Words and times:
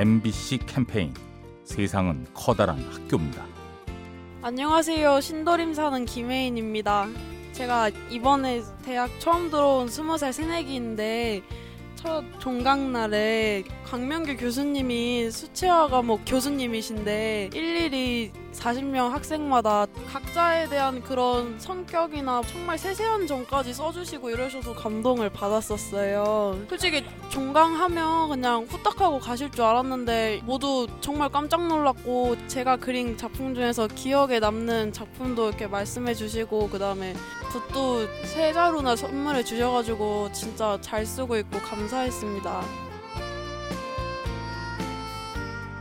MBC 0.00 0.60
캠페인 0.64 1.12
세상은 1.62 2.26
커다란 2.32 2.78
학교입니다. 2.90 3.44
안녕하세요. 4.40 5.20
신도림 5.20 5.74
사는 5.74 6.06
김혜인입니다. 6.06 7.06
제가 7.52 7.90
이번에 8.08 8.62
대학 8.82 9.10
처음 9.20 9.50
들어온 9.50 9.88
스무 9.88 10.16
살 10.16 10.32
새내기인데 10.32 11.42
첫 11.96 12.24
종강날에 12.38 13.62
강명규 13.90 14.36
교수님이 14.36 15.32
수채화 15.32 15.88
과목 15.88 16.20
교수님이신데 16.24 17.50
일일이 17.52 18.30
40명 18.52 19.08
학생마다 19.08 19.86
각자에 20.12 20.68
대한 20.68 21.02
그런 21.02 21.58
성격이나 21.58 22.42
정말 22.42 22.78
세세한 22.78 23.26
점까지 23.26 23.74
써주시고 23.74 24.30
이러셔서 24.30 24.74
감동을 24.74 25.30
받았었어요. 25.30 26.66
솔직히 26.68 27.04
종강하면 27.30 28.28
그냥 28.28 28.64
후딱하고 28.70 29.18
가실 29.18 29.50
줄 29.50 29.64
알았는데 29.64 30.42
모두 30.44 30.86
정말 31.00 31.28
깜짝 31.28 31.66
놀랐고 31.66 32.36
제가 32.46 32.76
그린 32.76 33.16
작품 33.16 33.56
중에서 33.56 33.88
기억에 33.88 34.38
남는 34.38 34.92
작품도 34.92 35.48
이렇게 35.48 35.66
말씀해 35.66 36.14
주시고 36.14 36.68
그 36.68 36.78
다음에 36.78 37.12
붓도 37.50 38.06
세 38.22 38.52
자루나 38.52 38.94
선물해 38.94 39.42
주셔가지고 39.42 40.30
진짜 40.32 40.78
잘 40.80 41.04
쓰고 41.04 41.36
있고 41.38 41.58
감사했습니다. 41.58 42.89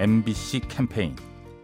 MBC 0.00 0.60
캠페인 0.66 1.14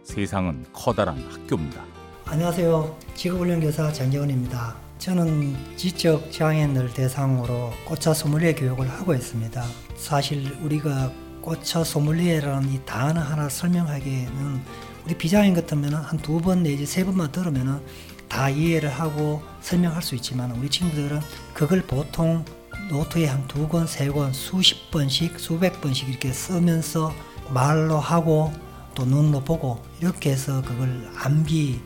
세상은 0.03 0.63
커다란 0.71 1.17
학교입니다. 1.27 1.83
안녕하세요. 2.25 2.95
직업훈련교사 3.15 3.91
장재원입니다. 3.91 4.75
저는 4.99 5.55
지적 5.75 6.31
장애인들 6.31 6.93
대상으로 6.93 7.73
꽃차 7.85 8.13
소믈리에 8.13 8.53
교육을 8.53 8.87
하고 8.91 9.15
있습니다. 9.15 9.65
사실 9.95 10.55
우리가 10.61 11.11
꽃차 11.41 11.83
소믈리에라는 11.83 12.69
이 12.71 12.79
단어 12.85 13.19
하나 13.21 13.49
설명하기에는 13.49 14.61
우리 15.07 15.17
비장애인 15.17 15.55
같으면 15.55 15.95
한 15.95 16.19
두 16.21 16.39
번 16.39 16.61
내지 16.61 16.85
세 16.85 17.03
번만 17.03 17.31
들으면 17.31 17.81
다 18.29 18.51
이해를 18.51 18.91
하고 18.91 19.41
설명할 19.61 20.03
수 20.03 20.13
있지만 20.13 20.51
우리 20.51 20.69
친구들은 20.69 21.21
그걸 21.55 21.81
보통 21.81 22.45
노트에 22.91 23.25
한 23.25 23.47
두 23.47 23.67
권, 23.67 23.87
세 23.87 24.07
권, 24.09 24.31
수십 24.31 24.91
번씩, 24.91 25.39
수백 25.39 25.81
번씩 25.81 26.07
이렇게 26.09 26.31
쓰면서 26.31 27.11
말로 27.53 27.99
하고 27.99 28.51
또 28.95 29.05
눈으로 29.05 29.41
보고 29.41 29.83
이렇게 30.01 30.31
해서 30.31 30.61
그걸 30.61 31.09
암기 31.23 31.81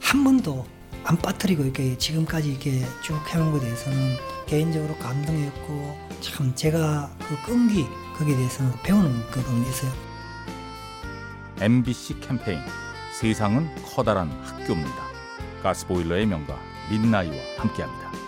한 0.00 0.24
번도 0.24 0.66
안 1.04 1.16
빠뜨리고 1.16 1.62
이렇게 1.62 1.96
지금까지 1.96 2.50
이렇게 2.50 2.84
쭉 3.02 3.20
해놓은 3.28 3.52
것에 3.52 3.64
대해서는 3.64 4.16
개인적으로 4.46 4.96
감동이었고 4.98 5.98
참 6.20 6.52
제가 6.54 7.10
그 7.20 7.46
끈기 7.46 7.86
거기에 8.18 8.36
대해서는 8.36 8.72
배우는 8.82 9.30
부분이 9.30 9.68
있어요. 9.68 9.92
MBC 11.60 12.20
캠페인 12.20 12.60
세상은 13.12 13.68
커다란 13.84 14.30
학교입니다. 14.42 15.06
가스보일러의 15.62 16.26
명가 16.26 16.58
민나이와 16.90 17.36
함께합니다. 17.58 18.25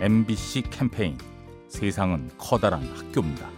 MBC 0.00 0.62
캠페인 0.70 1.18
세상은 1.68 2.30
커다란 2.38 2.82
학교입니다. 2.96 3.48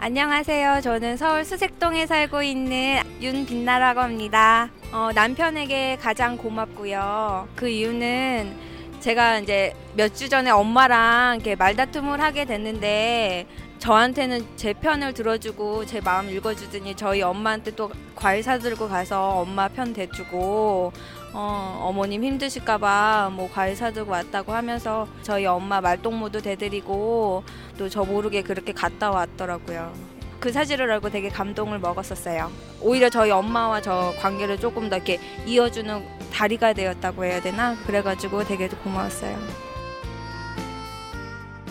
안녕하세요. 0.00 0.80
저는 0.82 1.16
서울 1.16 1.44
수색동에 1.44 2.06
살고 2.06 2.42
있는 2.42 3.00
윤빛나라고 3.20 4.00
합니다. 4.00 4.68
어, 4.92 5.10
남편에게 5.14 5.96
가장 6.00 6.36
고맙고요. 6.36 7.48
그 7.56 7.68
이유는 7.68 8.54
제가 9.00 9.38
이제 9.38 9.74
몇 9.96 10.14
주 10.14 10.28
전에 10.28 10.50
엄마랑 10.50 11.36
이렇게 11.36 11.54
말다툼을 11.56 12.20
하게 12.20 12.44
됐는데 12.44 13.46
저한테는 13.78 14.46
제 14.56 14.72
편을 14.74 15.14
들어주고 15.14 15.86
제 15.86 16.00
마음 16.00 16.28
읽어주더니 16.28 16.94
저희 16.96 17.22
엄마한테 17.22 17.72
또 17.74 17.90
과일 18.14 18.42
사들고 18.42 18.88
가서 18.88 19.38
엄마 19.40 19.66
편 19.68 19.92
대주고 19.92 20.92
어, 21.34 21.80
어머님 21.88 22.22
힘드실까봐 22.24 23.30
뭐 23.34 23.48
과일 23.50 23.74
사들고 23.74 24.10
왔다고 24.10 24.52
하면서 24.52 25.08
저희 25.22 25.46
엄마 25.46 25.80
말동무도 25.80 26.40
대드리고 26.42 27.44
또 27.78 27.88
저 27.88 28.04
모르게 28.04 28.42
그렇게 28.42 28.72
갔다 28.72 29.10
왔더라고요. 29.10 29.92
그 30.40 30.50
사실을 30.52 30.90
알고 30.92 31.10
되게 31.10 31.28
감동을 31.28 31.78
먹었었어요. 31.78 32.50
오히려 32.80 33.08
저희 33.10 33.30
엄마와 33.30 33.80
저 33.80 34.12
관계를 34.20 34.58
조금 34.58 34.88
더 34.90 34.96
이렇게 34.96 35.20
이어주는 35.46 36.04
다리가 36.32 36.72
되었다고 36.72 37.24
해야 37.24 37.40
되나? 37.40 37.76
그래가지고 37.86 38.44
되게 38.44 38.68
고마웠어요. 38.68 39.38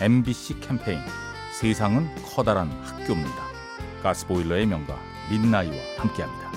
MBC 0.00 0.60
캠페인 0.60 1.00
세상은 1.52 2.08
커다란 2.34 2.70
학교입니다. 2.82 3.42
가스보일러의 4.02 4.66
명가 4.66 4.96
민나이와 5.30 5.74
함께합니다. 5.98 6.50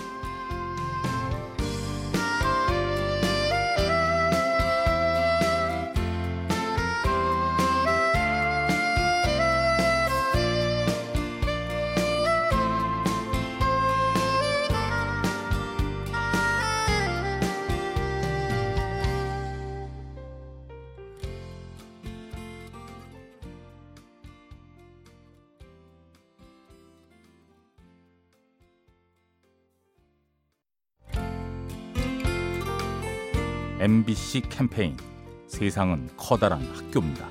MBC 33.78 34.44
캠페인 34.50 34.96
세상은 35.48 36.08
커다란 36.16 36.62
학교입니다. 36.62 37.28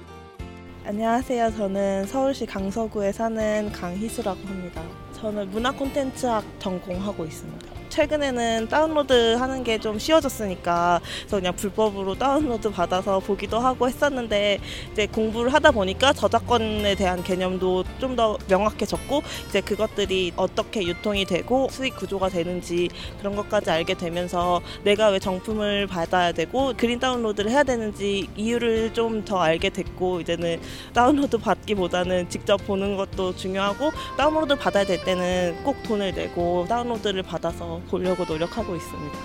안녕하세요. 0.84 1.52
저는 1.56 2.06
서울시 2.06 2.44
강서구에 2.44 3.12
사는 3.12 3.72
강희수라고 3.72 4.38
합니다. 4.46 4.82
저는 5.14 5.50
문화 5.50 5.72
콘텐츠학 5.72 6.44
전공하고 6.58 7.24
있습니다. 7.24 7.66
최근에는 7.98 8.68
다운로드 8.68 9.34
하는 9.34 9.62
게 9.62 9.74
좀 9.84 9.98
쉬워졌으니까 9.98 11.00
그래서 11.18 11.36
그냥 11.36 11.54
불법으로 11.56 12.14
다운로드 12.14 12.70
받아서 12.70 13.18
보기도 13.18 13.58
하고 13.58 13.86
했었는데 13.88 14.60
이제 14.92 15.06
공부를 15.08 15.52
하다 15.52 15.72
보니까 15.72 16.12
저작권에 16.12 16.94
대한 16.94 17.22
개념도 17.22 17.84
좀 18.00 18.14
더 18.14 18.38
명확해졌고 18.48 19.22
이제 19.48 19.60
그것들이 19.60 20.32
어떻게 20.36 20.82
유통이 20.84 21.24
되고 21.24 21.68
수익 21.70 21.96
구조가 21.96 22.28
되는지 22.28 22.88
그런 23.18 23.34
것까지 23.34 23.70
알게 23.70 23.94
되면서 23.94 24.60
내가 24.84 25.08
왜 25.08 25.18
정품을 25.18 25.88
받아야 25.88 26.30
되고 26.30 26.72
그린 26.76 27.00
다운로드를 27.00 27.50
해야 27.50 27.64
되는지 27.64 28.28
이유를 28.36 28.92
좀 28.94 29.24
더 29.24 29.38
알게 29.38 29.70
됐고 29.70 30.20
이제는 30.20 30.60
다운로드 30.92 31.38
받기보다는 31.38 32.28
직접 32.28 32.56
보는 32.66 32.96
것도 32.96 33.34
중요하고 33.36 33.90
다운로드 34.16 34.54
받아야 34.56 34.84
될 34.84 35.02
때는 35.04 35.56
꼭 35.64 35.82
돈을 35.82 36.12
내고 36.14 36.66
다운로드를 36.68 37.22
받아서 37.24 37.80
보려고 37.84 38.24
노력하고 38.24 38.74
있습니다. 38.76 39.18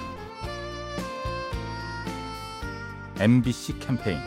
MBC 3.20 3.80
캠페인 3.80 4.20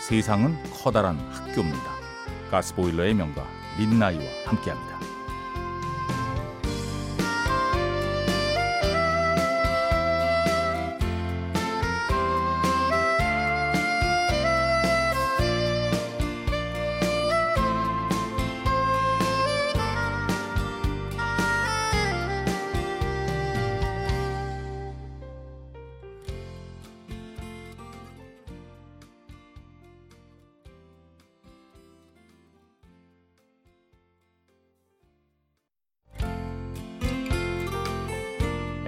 세상은 0.00 0.56
커다란 0.72 1.18
학교입니다. 1.30 1.98
가스보일러의 2.50 3.14
명가 3.14 3.46
민나이와 3.78 4.24
함께합니다. 4.46 4.97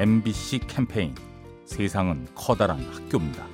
MBC 0.00 0.60
캠페인 0.66 1.14
세상은 1.66 2.26
커다란 2.34 2.80
학교입니다. 2.80 3.46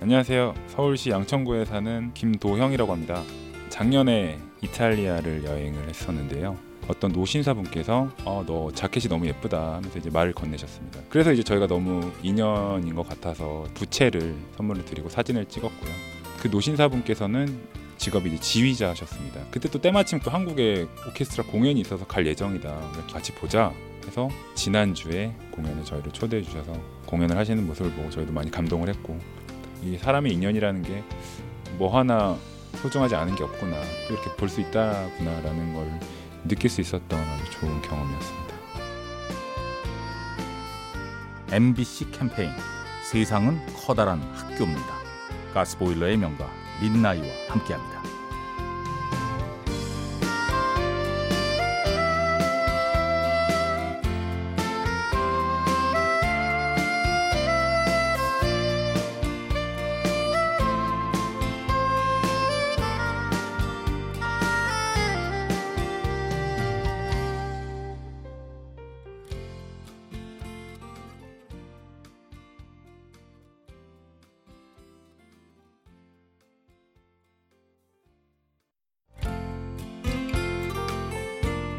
안녕하세요. 0.00 0.54
서울시 0.68 1.10
양천구에 1.10 1.64
사는 1.64 2.14
김도형이라고 2.14 2.92
합니다. 2.92 3.24
작년에 3.68 4.38
이탈리아를 4.62 5.42
여행을 5.44 5.88
했었는데요. 5.88 6.56
어떤 6.86 7.10
노신사분께서 7.10 8.08
어, 8.24 8.44
너 8.46 8.70
자켓이 8.70 9.08
너무 9.08 9.26
예쁘다 9.26 9.74
하면서 9.74 9.98
이제 9.98 10.10
말을 10.10 10.32
건네셨습니다. 10.32 11.00
그래서 11.08 11.32
이제 11.32 11.42
저희가 11.42 11.66
너무 11.66 12.08
인연인 12.22 12.94
것 12.94 13.08
같아서 13.08 13.66
부채를 13.74 14.36
선물을 14.56 14.84
드리고 14.84 15.08
사진을 15.08 15.46
찍었고요. 15.46 15.90
그 16.38 16.46
노신사분께서는 16.46 17.58
직업이 17.96 18.28
이제 18.28 18.38
지휘자셨습니다. 18.38 19.46
그때 19.50 19.68
또 19.68 19.80
때마침 19.80 20.20
또 20.20 20.30
한국에 20.30 20.86
오케스트라 21.08 21.48
공연이 21.50 21.80
있어서 21.80 22.06
갈 22.06 22.24
예정이다. 22.28 22.92
같이 23.12 23.34
보자. 23.34 23.74
해서 24.08 24.28
지난주에 24.54 25.32
공연에 25.52 25.84
저희를 25.84 26.10
초대해 26.12 26.42
주셔서 26.42 26.72
공연을 27.06 27.36
하시는 27.36 27.64
모습을 27.66 27.92
보고 27.92 28.10
저희도 28.10 28.32
많이 28.32 28.50
감동을 28.50 28.88
했고 28.88 29.18
이 29.82 29.96
사람의 29.96 30.32
인연이라는 30.32 30.82
게 30.82 31.04
뭐 31.78 31.96
하나 31.96 32.36
소중하지 32.82 33.14
않은 33.14 33.36
게 33.36 33.44
없구나 33.44 33.76
또 34.08 34.14
이렇게 34.14 34.30
볼 34.36 34.48
수 34.48 34.60
있다구나라는 34.62 35.74
걸 35.74 36.00
느낄 36.48 36.68
수 36.70 36.80
있었던 36.80 37.20
아주 37.20 37.50
좋은 37.52 37.80
경험이었습니다. 37.82 38.54
MBC 41.52 42.10
캠페인 42.10 42.50
세상은 43.12 43.60
커다란 43.76 44.20
학교입니다. 44.34 44.98
가스보일러의 45.54 46.16
명가 46.16 46.50
민나이와 46.80 47.26
함께합니다. 47.48 48.02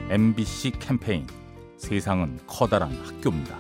MBC 0.09 0.71
캠페인 0.79 1.27
세상은 1.77 2.39
커다란 2.47 2.91
학교입니다. 3.05 3.59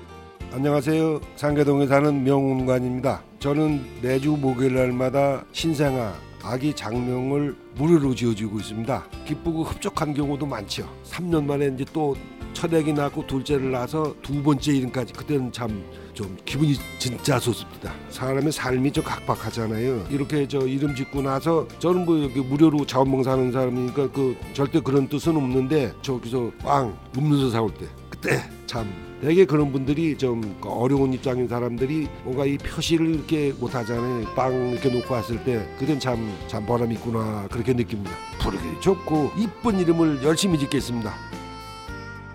안녕하세요. 0.51 1.21
상계동에 1.35 1.85
사는 1.85 2.23
명운관입니다. 2.23 3.21
저는 3.37 3.85
매주 4.01 4.31
목요일 4.31 4.73
날마다 4.73 5.45
신생아 5.51 6.15
아기 6.41 6.75
장명을 6.75 7.55
무료로 7.75 8.15
지어주고 8.15 8.57
있습니다. 8.61 9.05
기쁘고 9.27 9.61
흡족한 9.61 10.15
경우도 10.15 10.47
많죠. 10.47 10.91
3년 11.05 11.45
만에 11.45 11.67
이제 11.67 11.85
또 11.93 12.15
첫 12.59 12.73
애기 12.73 12.91
낳고 12.91 13.25
둘째를 13.25 13.71
낳아서 13.71 14.13
두 14.21 14.43
번째 14.43 14.73
이름까지 14.73 15.13
그때는 15.13 15.51
참 15.53 15.99
좀 16.19 16.35
기분이 16.43 16.75
진짜 16.97 17.39
좋습니다. 17.39 17.93
사람의 18.09 18.51
삶이 18.51 18.91
좀 18.91 19.05
각박하잖아요. 19.05 20.07
이렇게 20.09 20.45
저 20.49 20.59
이름 20.67 20.93
짓고 20.93 21.21
나서 21.21 21.65
저는 21.79 22.03
뭐 22.03 22.21
여기 22.21 22.41
무료로 22.41 22.85
자원봉사하는 22.85 23.53
사람이니까 23.53 24.11
그 24.11 24.35
절대 24.51 24.81
그런 24.81 25.07
뜻은 25.07 25.37
없는데 25.37 25.93
저기서 26.01 26.51
빵 26.61 26.93
음료수 27.17 27.51
사올 27.51 27.73
때 27.73 27.85
그때 28.09 28.43
참 28.65 28.85
되게 29.21 29.45
그런 29.45 29.71
분들이 29.71 30.17
좀 30.17 30.59
어려운 30.61 31.13
입장인 31.13 31.47
사람들이 31.47 32.09
뭔가 32.25 32.45
이 32.45 32.57
표시를 32.57 33.15
이렇게 33.15 33.53
못 33.57 33.73
하잖아요. 33.73 34.27
빵 34.35 34.71
이렇게 34.71 34.89
놓고 34.89 35.13
왔을 35.13 35.41
때 35.45 35.65
그땐 35.79 36.01
참, 36.01 36.37
참 36.47 36.65
보람 36.65 36.91
있구나 36.91 37.47
그렇게 37.49 37.71
느낍니다. 37.71 38.11
부르기 38.41 38.81
좋고 38.81 39.31
이쁜 39.37 39.79
이름을 39.79 40.21
열심히 40.21 40.59
짓겠습니다. 40.59 41.13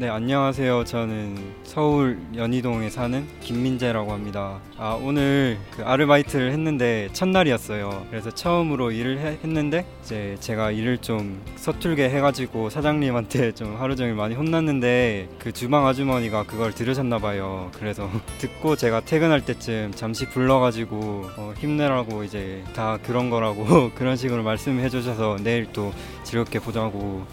네, 0.00 0.08
안녕하세요. 0.08 0.84
저는 0.84 1.36
서울 1.64 2.20
연희동에 2.36 2.88
사는 2.88 3.26
김민재라고 3.40 4.12
합니다. 4.12 4.60
아, 4.76 4.96
오늘 5.02 5.58
그 5.72 5.82
아르바이트를 5.84 6.52
했는데 6.52 7.08
첫날이었어요. 7.12 8.06
그래서 8.08 8.30
처음으로 8.30 8.92
일을 8.92 9.18
해- 9.18 9.38
했는데 9.42 9.84
이제 10.04 10.36
제가 10.38 10.70
일을 10.70 10.98
좀 10.98 11.42
서툴게 11.56 12.10
해가지고 12.10 12.70
사장님한테 12.70 13.50
좀 13.58 13.74
하루 13.76 13.96
종일 13.96 14.14
많이 14.14 14.36
혼났는데 14.36 15.30
그 15.40 15.50
주방 15.52 15.84
아주머니가 15.88 16.44
그걸 16.44 16.72
들으셨나 16.72 17.18
봐요. 17.18 17.68
그래서 17.76 18.08
듣고 18.38 18.76
제가 18.76 19.00
퇴근할 19.00 19.44
때쯤 19.44 19.90
잠시 19.96 20.26
불러가지고 20.26 21.24
어, 21.36 21.54
힘내라고 21.58 22.22
이제 22.22 22.62
다 22.72 22.98
그런 23.02 23.30
거라고 23.30 23.90
그런 23.98 24.14
식으로 24.16 24.44
말씀해 24.44 24.90
주셔서 24.90 25.38
내일 25.42 25.66
또 25.72 25.92
즐겁게 26.22 26.60
보자고 26.60 27.26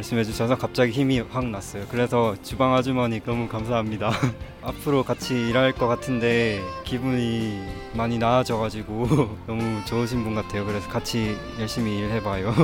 말씀해 0.00 0.24
주셔서 0.24 0.56
갑자기 0.56 0.92
힘이 0.92 1.20
확 1.20 1.46
났어요. 1.46 1.84
그래서 1.90 2.34
주방 2.42 2.74
아주머니 2.74 3.20
너무 3.20 3.48
감사합니다. 3.48 4.10
앞으로 4.62 5.02
같이 5.02 5.48
일할 5.48 5.72
것 5.72 5.86
같은데 5.86 6.60
기분이 6.84 7.60
많이 7.94 8.18
나아져가지고 8.18 9.36
너무 9.46 9.84
좋으신 9.84 10.24
분 10.24 10.34
같아요. 10.34 10.64
그래서 10.64 10.88
같이 10.88 11.36
열심히 11.58 11.98
일해봐요. 11.98 12.54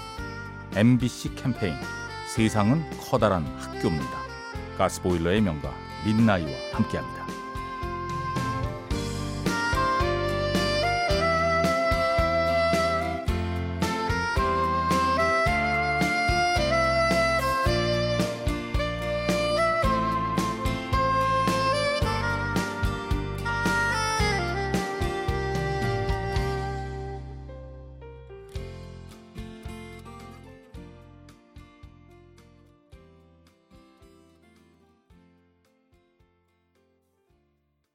MBC 0.76 1.34
캠페인 1.36 1.74
세상은 2.34 2.84
커다란 3.10 3.44
학교입니다. 3.58 4.18
가스보일러의 4.76 5.40
명가 5.40 5.72
민나이와 6.04 6.50
함께합니다. 6.72 7.26